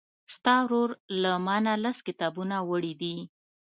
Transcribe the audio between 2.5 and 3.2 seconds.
وړي دي.